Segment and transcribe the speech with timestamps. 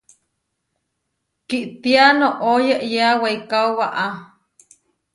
[1.47, 4.05] Kitia noʼó yeʼyéa weikáo waʼá.